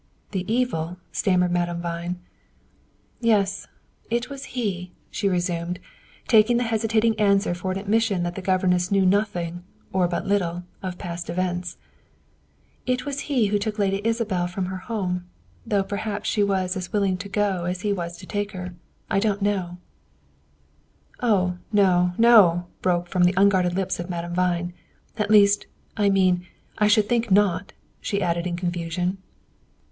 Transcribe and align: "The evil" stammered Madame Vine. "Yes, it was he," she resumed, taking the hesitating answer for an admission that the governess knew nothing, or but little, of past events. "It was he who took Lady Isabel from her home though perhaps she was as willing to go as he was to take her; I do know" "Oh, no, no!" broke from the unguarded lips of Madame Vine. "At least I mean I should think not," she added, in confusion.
"The 0.31 0.51
evil" 0.51 0.97
stammered 1.11 1.51
Madame 1.51 1.79
Vine. 1.79 2.19
"Yes, 3.19 3.67
it 4.09 4.31
was 4.31 4.45
he," 4.57 4.93
she 5.11 5.29
resumed, 5.29 5.77
taking 6.27 6.57
the 6.57 6.63
hesitating 6.63 7.13
answer 7.19 7.53
for 7.53 7.71
an 7.71 7.77
admission 7.77 8.23
that 8.23 8.33
the 8.33 8.41
governess 8.41 8.89
knew 8.91 9.05
nothing, 9.05 9.63
or 9.93 10.07
but 10.07 10.25
little, 10.25 10.63
of 10.81 10.97
past 10.97 11.29
events. 11.29 11.77
"It 12.87 13.05
was 13.05 13.19
he 13.29 13.45
who 13.53 13.59
took 13.59 13.77
Lady 13.77 14.01
Isabel 14.03 14.47
from 14.47 14.65
her 14.65 14.77
home 14.77 15.27
though 15.67 15.83
perhaps 15.83 16.27
she 16.27 16.41
was 16.41 16.75
as 16.75 16.91
willing 16.91 17.15
to 17.17 17.29
go 17.29 17.65
as 17.65 17.81
he 17.81 17.93
was 17.93 18.17
to 18.17 18.25
take 18.25 18.53
her; 18.53 18.73
I 19.07 19.19
do 19.19 19.37
know" 19.39 19.77
"Oh, 21.21 21.59
no, 21.71 22.13
no!" 22.17 22.65
broke 22.81 23.07
from 23.07 23.23
the 23.25 23.35
unguarded 23.37 23.75
lips 23.75 23.99
of 23.99 24.09
Madame 24.09 24.33
Vine. 24.33 24.73
"At 25.19 25.29
least 25.29 25.67
I 25.95 26.09
mean 26.09 26.47
I 26.79 26.87
should 26.87 27.07
think 27.07 27.29
not," 27.29 27.73
she 28.01 28.19
added, 28.19 28.47
in 28.47 28.55
confusion. 28.55 29.19